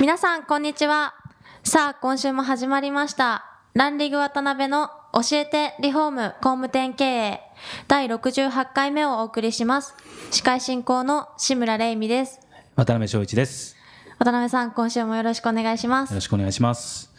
[0.00, 1.12] 皆さんこんにちは。
[1.62, 3.44] さあ今週も始まりました。
[3.74, 7.40] ランリグ渡辺の教えてリフォーム工務店経営。
[7.86, 9.94] 第68回目をお送りします。
[10.30, 12.40] 司会進行の志村玲美です。
[12.76, 13.76] 渡辺翔一です。
[14.18, 16.12] 渡辺さん今週もよろしくお願いします。
[16.12, 17.12] よろしくお願いします。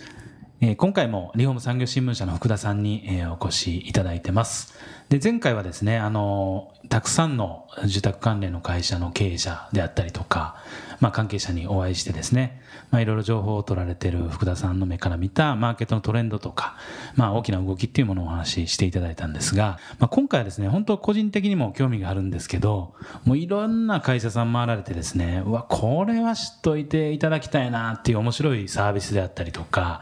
[0.59, 4.73] えー、今回もリフォーム産業新聞社の福田さんに、えー、お越しいただいてます。
[5.09, 10.57] で、前回はですね、あの、たくさんの住宅関連の会社の経営者であったりとか、
[11.01, 16.77] まあ、関係者にお会いしてですね、まあ、いろいろ情報を取られている福田さんの目から見たマーケットのトレンドとか、
[17.15, 22.93] まあ、大きな動きっていうものをお話ししていただいたんですが、まあ、今回はですね、本当個人的にも興味があるんですけど、
[23.25, 30.01] もういろんな会社さん回られてですね、うわ、これは知っといていただきたいなっていう面白いサービスであったりとか、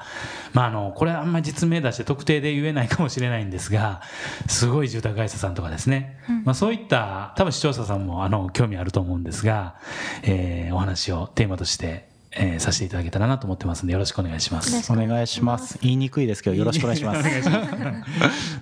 [0.53, 4.01] まあ、あの、これあんまり実名出して特定で言えないかもしれないんですが、
[4.47, 9.75] すごい住宅会社さんとかですね、うん、まあ、そういった多分視聴者さんもあの興味あると思うんですが、
[10.23, 14.91] えー、お話をテーマとしてえー、させていただけたらなと思ってますんでよろしくお願いします。
[14.91, 15.79] お願いします。
[15.81, 17.23] 言いにくいですけどよろしく お願いします。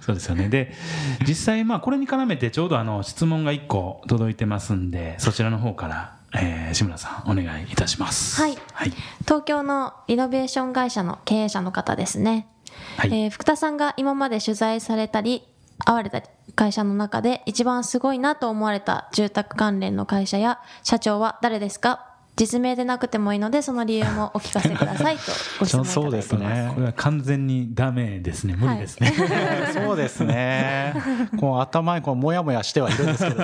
[0.01, 0.47] そうですよね。
[0.47, 0.73] で
[1.27, 12.47] 実際まあこれに絡めてちょうどあの質問が1個届いてますんでそちらの方からえー、志村さんお願いいたします、はい、はい、東京のリノベーション会社の経営者の方ですね、
[12.97, 15.47] はい、えー、福田さんが今まで取材されたり
[15.85, 16.21] 会われた
[16.55, 22.06] 会社の中で一番すごいなと思われた住宅関連の会社や社長は誰ですか？
[22.37, 26.35] 実名でなくてもいいのでその理由もお聞かせくださいとご質問いただいてます。
[26.37, 26.71] ね。
[26.73, 28.55] これは完全にダメですね。
[28.55, 30.93] 無理ですね、はい、そうですね。
[31.39, 33.43] こう頭にこうもやもやしてはいるんですけど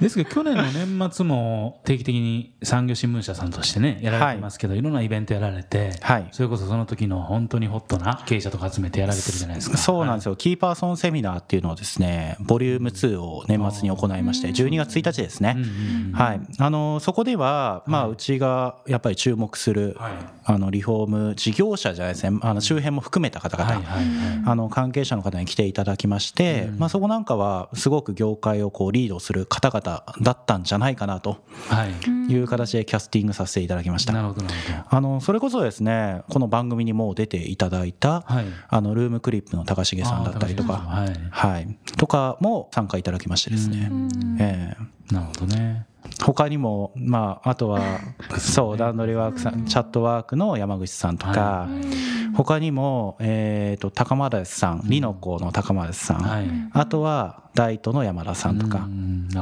[0.00, 9.76] ですけど去年の年末も定期的に産業新聞社さんとしてねやられてますけど、はい、いろんなイベントやられて、はい、それこそその時の本当にホットな経営者とか集めてやられてるじゃないですか。
[9.76, 15.56] そうなんですよ、はい、キーパーソンセミナーっていうのをですねボリューム2を年末に行いまして12月1日ですね、
[16.12, 16.40] はい。
[16.58, 19.96] あのそこでは、まあ、うちがやっぱり注目する、
[20.44, 22.38] あのリフォーム事業者じゃないですね。
[22.42, 23.82] あの周辺も含めた方々、
[24.46, 31.44] あの関係者の方に来ていただきまして、まあ、そこなんかはすごく業界をこうリードする方々だったんじゃないかなと
[32.28, 32.34] い。
[32.36, 34.12] う形でキャスティングさせていただきました。
[34.12, 34.96] なるほどなるほど。
[34.96, 43.90] あのそれこそですねこの番組にも出ていただいた、はい、あのルームクリップの高重さんだったりとか、はい、はい、とかも参加いただきましてですね。
[44.40, 45.86] えー、なるほどね。
[46.22, 47.80] 他にも、まあ、あとは、
[48.38, 51.66] そう、段取りワークさん、チャットワークの山口さんとか、
[52.34, 58.88] 他にも、えっ、と、高丸さん、リノコの高丸さん、あとは、大都の山田さんとか、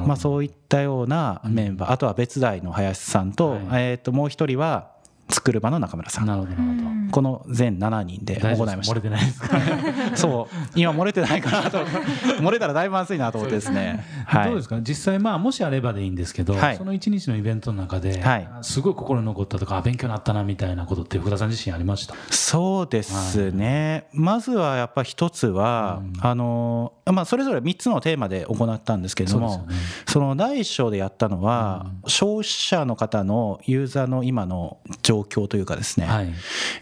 [0.07, 4.91] まあ、そういったようなメンバー、あとは別大の林さんと、えっ、と、もう一人は、
[5.29, 6.27] 作る場の中村さん。
[6.27, 7.13] なるほど、なるほど。
[7.13, 8.93] この全7人で行いました。
[8.93, 9.59] 漏れてないですか？
[10.17, 10.57] そう。
[10.75, 11.85] 今漏れてないかなと。
[12.41, 14.05] 漏れたらだいぶまずいなと思ってですね。
[14.27, 14.49] はい。
[14.49, 14.79] どうですか？
[14.81, 22.15] 実際、まあ、もしあればでいいんですけど、はい、その一日のイベントの中で、はい、すごい心に残ったとか、勉強になったなみたいなことって福田さん自身ありました？
[22.31, 24.07] そうですね。
[24.13, 29.67] はい、まずはやっぱ一つは、うん、あの、まあ、それぞれ3つのテーマで行ったんですけれども、
[30.07, 36.33] そ、ね,、の第一章でやったのは、うん、消費者の方のユーザーの今の状況というかですね、はい、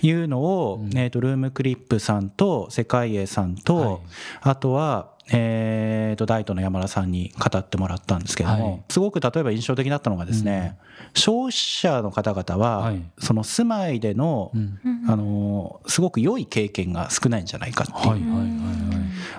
[0.02, 3.98] いうのを、えーと、ルームクリップさんと世界栄さんと、はい、
[4.42, 18.08] あとはえーと、大東の山田さんに語ってもらったんですけども、はい、すごく例えば印象的だったのがですね、うん、消費者の方々は、はい、その住まいでの、うん、あのすごく良い経験が少ないんじゃないかっていう。
[18.08, 18.50] はいはいはいはい。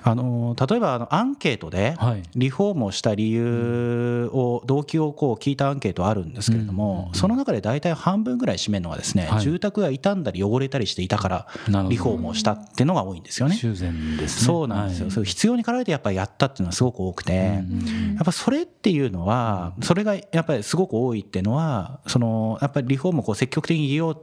[0.03, 0.23] あの
[0.55, 1.95] 例えばあのアンケートで
[2.35, 11.47] リフォームをした理由を動機をこう聞いたアンケートあるんですけれどもその中で大体半分ぐらい占めるのはですね住宅が傷んだり汚れたりしていたから
[11.89, 13.55] リフォームをしたっていうのが多いんですよね。
[13.55, 17.61] 修繕ですそうなんですよ、必要に駆られてやっぱりやったっていうのはすごく多くて。
[18.15, 24.15] やっぱそれっていうのはそれがやっぱりすごく多いっていうのはそのやっぱりリフォームをこう積極的に利用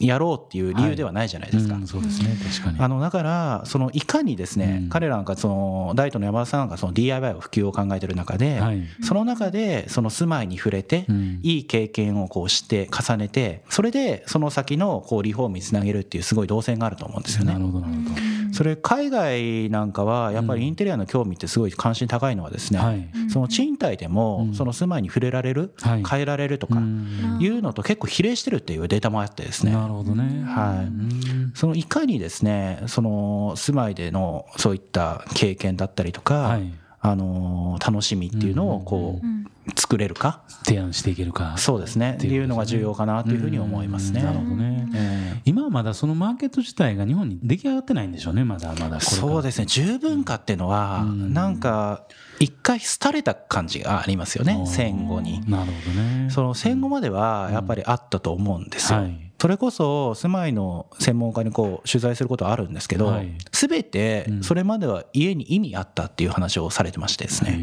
[0.00, 1.74] やろうっていう理由ではないじゃないですか。
[1.74, 1.82] はい。
[1.82, 2.36] うん、そうですね。
[2.42, 2.80] 確かに。
[2.80, 17.52] あのだからそのいかにですね、うん、彼らがその大東の山田さんがその DIY を普及を考えてる中で、はい、その中でその住まいに触れて、うん、いい経験をこうして重ねてそれでその先のこうリフォームにつなげるっていうすごい動線があると思うんですよね。
[17.52, 18.27] なるほどなるほど
[18.58, 23.08] それ海外なんかはやっぱりインテリアの興味ってすごい関心高いのはですね、はい。
[23.30, 26.04] その賃貸でもその住まいに触れられる、はい。
[26.04, 27.38] 変えられるとかうん。
[27.38, 29.70] いうのと結構比例してるっていうデータもあってですね。
[29.70, 30.42] なるほどね。
[30.44, 30.86] はい。
[30.86, 31.52] うん。
[31.54, 41.56] そのいかにですねその住まいでのそういった経験だったりとか、はいあの楽しみっていうのをこう作れるか、提案していけるか。
[41.58, 42.14] そうですね。
[42.18, 44.22] っていうのが重要かなというふうに思いますね。
[44.22, 44.88] なるほどね。
[44.94, 49.66] え今はまだそのマーケット自体が日本に出来上がってないんでしょうねまだまだそうですね。
[49.66, 51.32] 十分化っていうのはうん。
[51.34, 52.04] なんか
[52.40, 54.64] 一回廃れた感じがありますよね。
[54.66, 55.40] 戦後に。
[55.48, 56.30] なるほどね。
[56.30, 59.00] その戦後まではやっぱりあったと思うんですよ。
[59.00, 63.38] はいそれこそ住まいの専門家にこう取材することはあるんですけどはい。
[63.52, 67.58] 全てそれまでは家に意味あったっていう話をされてましてですね。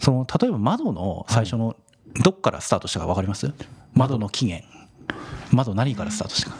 [0.00, 1.76] その例えば窓の最初の
[2.22, 3.52] どっからスタートしたか分かります？
[3.92, 4.66] 窓の起源。
[5.52, 6.56] 窓何からスタートしたか。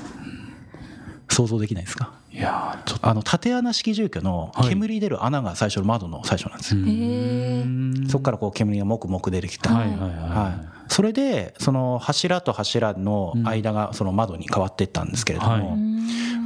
[1.30, 2.12] 想像できないですか？
[2.34, 3.08] いやーちょっと。
[3.08, 8.08] あの縦穴式住居の煙出る穴が最初の窓の最初なんですよ、へー。
[8.10, 15.93] そこからこう煙がもくもく出てきた、はいはいはいはい、それでその柱と柱の間がその窓に変わっていったんですけれども、はい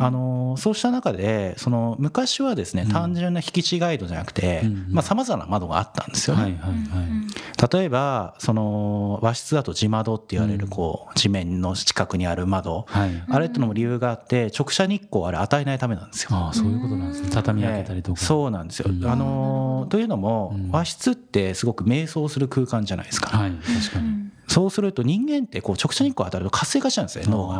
[0.00, 5.02] あのそうした中でその昔はですね単純な引き違い戸じゃなくてうん。
[5.02, 6.42] さまざ、まな窓があったんですよね。
[6.42, 7.78] はいはいはい。
[7.78, 13.10] 例えばその和室だと地窓って言われるこう地面の近くにある窓、はい。
[13.28, 16.30] あれってのも理由があって直射日光をあれ与えないためなんですよ。
[16.32, 17.30] ああそういうことなんですね。
[17.32, 18.20] 畳開けたりとか。
[18.20, 18.26] ええ。
[18.26, 18.90] そうなんですよ。
[18.90, 19.06] うん。
[19.06, 20.70] あのというのもうん。
[20.70, 23.36] 和室ってすごく瞑想する空間じゃないですか。
[23.36, 24.28] はい確かに。
[24.48, 27.58] そうすると人間ってこう直射日光当たると活性化しちゃうんですよ脳が。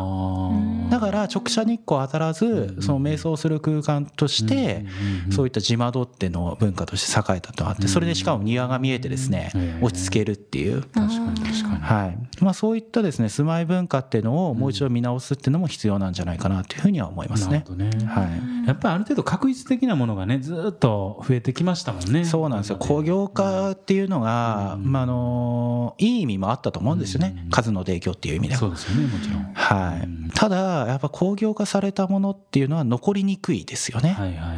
[0.89, 4.85] だから直射日光当たらずその瞑想する空間として
[5.31, 9.83] そういった地窓っての文化として栄えたとあってそれでしかも庭が見えてですねうん。
[9.83, 10.81] 落ち着けるっていう。
[10.81, 11.75] 確かに確かに。
[11.75, 12.43] はい。
[12.43, 17.51] まあ、そういったですね住まい文化っていうのをもう一度見直すっていうのも必要なんじゃないかなというふうには思いますね。
[17.51, 17.75] なるほ。
[17.75, 18.05] どね。
[18.05, 18.23] は
[18.65, 18.67] い。
[18.67, 22.25] やっぱりある程度確実的なものがねずーっと増えてきましたもんね。
[22.25, 22.77] そうなんですよ。
[22.77, 28.59] 工業化っていうのが、まあ、あのいい意味もあったと思うんですよね、数の提供っていう意味では。
[28.59, 29.43] そうですよねもちろん。
[29.53, 34.09] はい、ただやっぱ工業化されたものっていうのは残りにくいですよね。
[34.09, 34.57] はいはいはい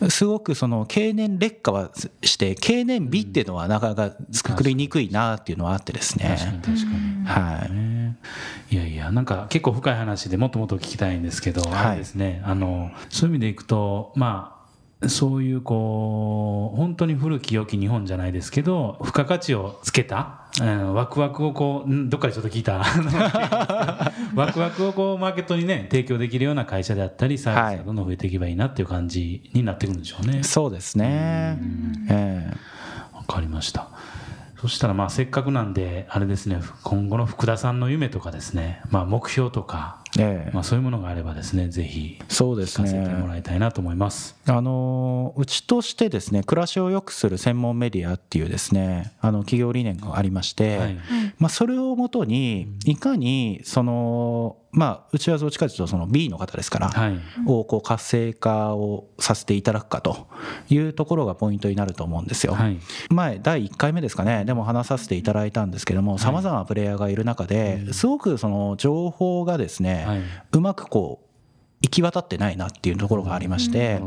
[0.00, 0.10] はい。
[0.10, 1.90] すごくその経年劣化は
[2.22, 6.62] して経年美っていうのはなかなか作りにくいなっていうのはあってです確かにね。
[6.64, 7.26] 確かに。
[7.26, 7.72] はい。
[7.72, 8.18] ね
[8.70, 11.86] いやいやなんか結構深い話でもっともっと聞きたいんですけど、はい。
[11.86, 12.42] あれですね。
[12.44, 22.84] あのそういう意味でいくとまあそういうこう本当に古き良き日本じゃないですけど付加価値をつけた、うん、ワクワクをこうんどっかでちょっと聞いた
[24.34, 30.42] ワクワクをこうマーケットにね提供できるような会社であったりサービスがどんどん増えていけばいいなっていう感じになってくるんでしょうね。
[30.42, 31.58] そうですね。
[32.10, 32.72] ええ
[33.14, 33.88] わかりました。
[34.60, 43.28] そしたらまあせっかくなんであれですね今後の福田さんの夢とかですね、まあ、目標とか、ええまあ、そういうものがあればですねぜひそうです聞かせてもね。
[43.28, 44.36] らいたいなと思います。
[44.46, 50.98] あのうちとしてですね暮らしを良くする専門メディアっていうですねあの企業理念がありまして、はい
[51.42, 57.20] まあ、それをもとにいかにそのまあうちはどっちかというとその B の方ですから、はい。
[57.46, 60.28] をこう活性化をさせていただくかと
[60.68, 62.54] いうところがポイントになると思うんですよ。
[62.54, 62.78] はい。
[63.10, 64.44] 前第1回目ですかね。
[64.44, 70.20] でも話させていただいたんですけどもさまざまなプレイヤーがいる中ですごくその情報がですね、はい。
[70.52, 71.31] うまくこう
[71.82, 74.00] 行き渡ってないなっていうところがありまして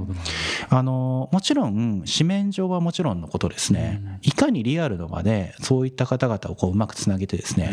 [0.70, 4.20] あのもちろん紙面上はもちろんのことですね。
[4.22, 7.72] いかにリアルの場でそういった方々をこううまくつなげてですね、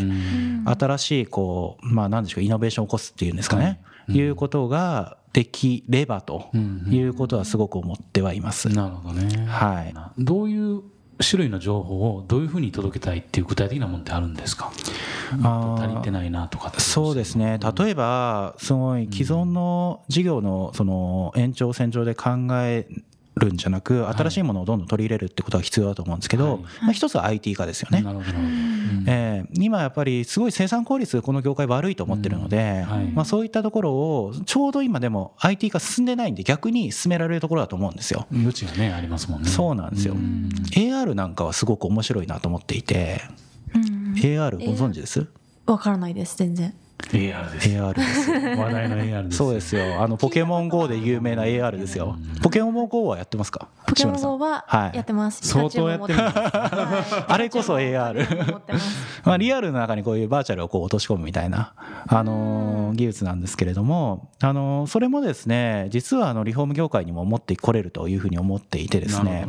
[0.65, 6.51] 新しいこうまあ何でしょうイノベーションを起こすっていうんですかね、い、うことができればと
[6.89, 8.69] いうことはすごく思ってはいます。
[8.69, 9.45] なるほどね。
[9.47, 9.93] はい。
[10.17, 10.83] どういう
[11.19, 14.71] 種類の情報をどういうふうに届けたいっていう具体的なものってあるんですか？
[15.31, 17.59] 足りてないなとかそうですね。
[17.77, 22.87] 例えばすごい既存の事業のその延長線上で考え
[23.35, 26.61] るんじゃなく新しいものをどんどん取り入れるってことは必要だと思うんですけど、はい。
[26.81, 28.01] まあ、一つは IT 化ですよね。
[28.01, 28.37] なるほど。
[29.07, 33.05] えー今やっぱりすごい生産効率この業界悪いと思ってるので、はい。
[33.07, 38.25] まあ、そういったところをちょうど今でも IT 化進んでないんで逆に進められるところだと思うんですよ。
[38.31, 39.49] 余地がねありますもんね。
[39.49, 40.15] そうなんですよ。
[40.15, 40.49] ん。
[40.71, 43.21] AR なんかはすごく面白いなと思っていて、
[43.75, 44.13] うん。
[44.15, 45.27] AR ご存知です？
[45.65, 46.73] わからないです全然
[47.09, 47.69] AR です。
[47.69, 48.29] ?AR です。
[48.31, 48.37] よ。
[48.63, 49.37] 話題の AR です。
[49.37, 50.01] そうですよ。
[50.01, 52.15] あのポケモン GO で有名な AR ですよ。
[52.41, 53.67] ポケモン GO はやってますか？
[53.87, 54.95] ポケモン GO ははい。
[54.95, 56.19] やってます、相当やってる。
[56.19, 58.61] あれこそ AR
[59.25, 61.73] まあ、リアルの中にこういうバーチャルをこう落とし込むみたいな、
[62.07, 69.47] あのー技術なんですけれども、あのーそれもですね実はあのリフォーム業界にも持ってこれるというふうに思っていてですね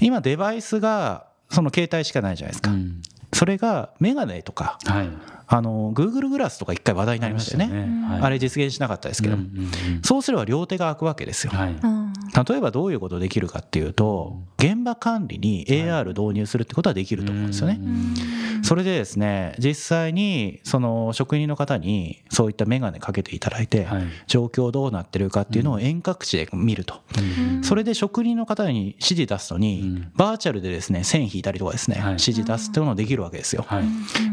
[0.00, 3.02] 今デバイスがその携帯しかないじゃないですか、どうん
[3.42, 5.08] そそれがメガネとか、はい。
[5.48, 8.06] あの Google グラスとか一回話題になりましたよね。
[8.08, 8.22] はい。
[8.22, 11.70] あれ実現しなかったですけど、うんうんうんそうすれば両手が空くわけですよ、はい。
[11.72, 12.01] うん
[12.34, 18.64] 例えばどういうことできるかっていうと現場管理に AR 導入するってことはできると思うんですよね、うん。
[18.64, 24.04] それでですね実際にその職人の方にそういった眼鏡かけていただいてはい。
[24.26, 27.02] 状況どうなってるかっていうのを遠隔地で見ると。
[27.18, 27.64] うん。
[27.64, 30.12] それで職人の方に指示出すのにうん。
[30.16, 32.06] バーチャルでですね線引いたりとかですねはい。
[32.12, 33.64] 指示出すっていうのができるわけですよ。
[33.66, 33.84] はい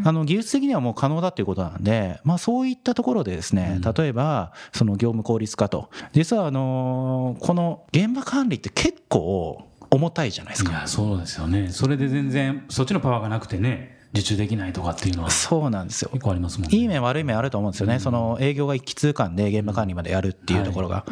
[0.06, 3.94] あの技術的にはもう可能だっていうことなんで、まあ、そういったところでですねうん。
[3.94, 5.90] 例えばその業務効率化と。
[6.14, 10.72] 実はあのこの現場管理って結構重たいじゃないですか。
[10.72, 11.70] いやそうですよね。
[11.70, 16.10] それで全然そっちのパワーがなくてね受注できないとかっていうのはそうなんですよ。
[16.14, 16.78] 結構ありますもんね。
[16.78, 21.06] いい面悪い面あると思うんですよね、その営業が一気通貫で現場管理までやるっていうところが、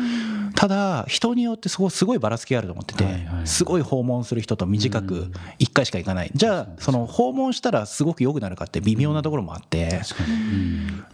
[0.57, 3.05] ただ人によってそこすごいばらつきがあると思ってて、
[3.45, 5.31] すごい訪問する人と短くうん。
[5.59, 10.01] 1回しか行かない、じゃあその訪問したらすごく良くなるかって微妙なところもあって、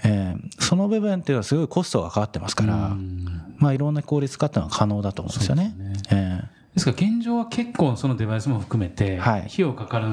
[0.06, 3.56] えーその部分っていうのはすごいコストがかかってますから、うん。
[3.58, 5.76] まあ、いろんな効率化っていうのは可能だと思うんですよね。
[6.10, 6.42] え
[6.74, 9.42] ですから現状は結構そのデバイスも含めてはい。
[9.42, 10.08] 費用かかる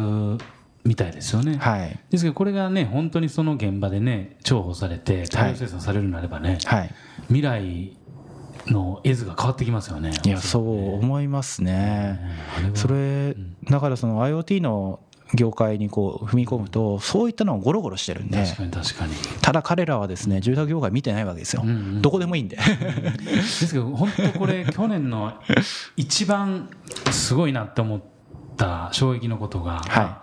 [0.82, 1.98] みたいですよね、ーはい。
[2.10, 6.90] ですけどこれがね本当にその現場でね重宝されて大量生産されるなればね、はい、
[7.28, 7.96] 未来
[8.66, 10.12] の絵図が変わってきますよね。
[10.24, 12.20] いやそう思いますね。
[12.74, 13.34] それ
[13.70, 15.00] だからその IoT の
[15.34, 19.14] 業界にこう踏み込むとそういったのがゴロゴロしてるんで確かに確かに。
[19.42, 22.56] ただ彼らはですね住宅業界見てないわけですよ、うんうんどこでもいいんで。
[22.56, 25.34] ですけど本当これ去年の
[25.96, 26.68] 一番
[27.10, 28.02] すごいなって思っ
[28.56, 30.22] た衝撃のことが、は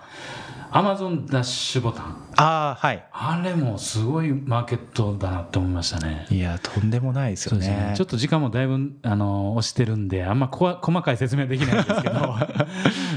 [0.71, 3.03] アマゾンダッシュボタンああはい。
[3.11, 6.27] あれもすごいマーケットだなって思いましたね。
[6.29, 7.67] いやとんでもないですよね。
[7.67, 7.93] ね。
[7.97, 12.35] ちょっと時間もだいぶあの押してるんであんまこわ 細かい説明できないんですけど。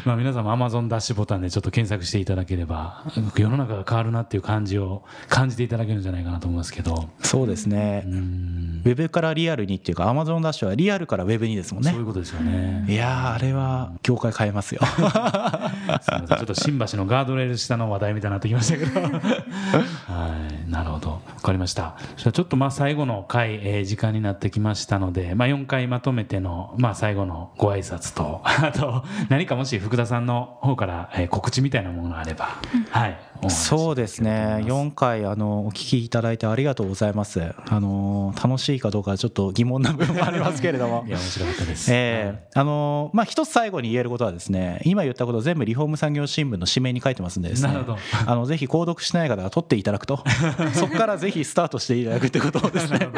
[0.04, 3.04] まあ皆さんも Amazon ダッシュボタンでちょっと検索していただければ
[3.36, 7.10] 世の中が変わるなっていう感じを感じていただけるんじゃないかなと思いますけど。
[7.22, 8.82] そうですね、うん。
[8.84, 11.90] ウェブからリアルにっていうか Amazon ダッシュはリアルからウェブにですもんね。
[11.90, 12.86] そういうことですよね。
[12.88, 14.80] いやーあれは業界変えますよ。
[14.88, 16.26] すみません。
[16.26, 19.09] ちょっと新橋のガードレール下の話題みたいになってきましたけど
[20.06, 21.10] はいなるほど。
[21.10, 21.96] わかりました。
[22.16, 32.48] じゃあちょっとまあ最後の回、えー時間になってきましたので、まあ、4回まとめての、まあ、最後のご挨拶と あと何かもし福田さんの方から、えー告知みたいなものがあれば、
[32.90, 34.62] はいそうですね。
[34.66, 37.40] 4回あのお聞きいただいてありがとうございます。
[37.40, 41.04] あの楽しいかどうかはちょっと疑問な部分もありますけれども。
[41.08, 47.68] いや面白かったです、ええあのまあ一つ最後に言えることはですね今言ったこと全部リフォーム産業新聞の紙面に書いてますんでですね。
[47.68, 47.98] なるほど。
[48.26, 50.24] あのぜひ購読してない方が取っていただくと。
[50.74, 53.08] そこからぜひスタートしていただくってことをですね。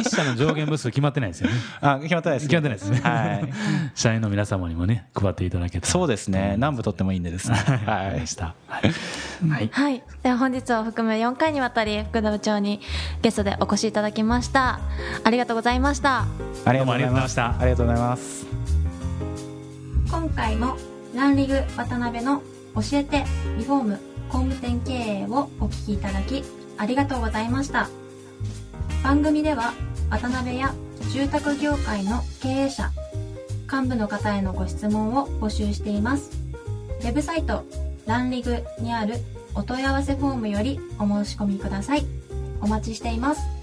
[0.00, 1.56] 一社の上限部数決まってないですよね。
[1.80, 2.48] あ決まってないです。
[2.48, 3.52] 決まってないですね、はい。
[3.94, 5.92] 社員の皆様にもね配っていただけたら。
[5.92, 6.52] そうですね。
[6.56, 7.56] 南部取ってもいいんでですね。
[7.56, 7.78] はい。
[7.86, 8.20] はい、
[9.50, 9.70] はい。
[9.72, 10.02] はい。
[10.22, 12.80] では本日を含む4回にわたり福田部長に
[13.22, 14.80] ゲストでお越しいただきました。
[15.24, 16.20] ありがとうございました。
[16.20, 17.48] ありがとうございどうもありがとうございました。
[17.48, 18.46] ありがとうございます。
[20.10, 20.76] 今回も
[21.14, 22.42] ランリグ渡辺の
[22.74, 23.24] 教えて
[23.58, 26.44] リフォーム工務店経営をお聞きいただき
[26.76, 27.88] ありがとうございました。
[29.02, 29.72] 番組では
[30.10, 30.74] 渡辺や
[31.12, 32.90] 住宅業界の経営者
[33.70, 36.30] 幹部の方へのご質問を募集しています。
[37.00, 37.64] ウェブサイト
[38.06, 39.16] ランリグにある
[39.54, 42.06] お問い合わせフォームよりお申し込みください。
[42.60, 43.57] お待ちしています。